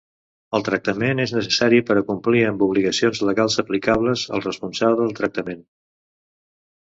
El 0.59 0.63
tractament 0.67 1.19
és 1.23 1.33
necessari 1.35 1.81
per 1.89 1.97
complir 2.07 2.41
amb 2.45 2.63
obligacions 2.67 3.21
legals 3.31 3.59
aplicables 3.65 4.23
al 4.39 4.45
responsable 4.47 4.99
del 5.03 5.15
tractament. 5.21 5.61